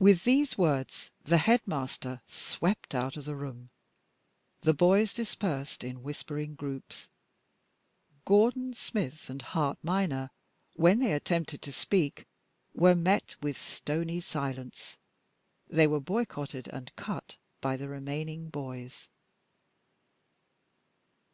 [0.00, 3.68] With these words the headmaster swept out of the room.
[4.62, 7.10] The boys dispersed in whispering groups.
[8.24, 10.30] Gordon, Smith, and Hart minor,
[10.72, 12.24] when they attempted to speak,
[12.72, 14.96] were met with stony silence;
[15.68, 19.10] they were boycotted and cut by the remaining boys.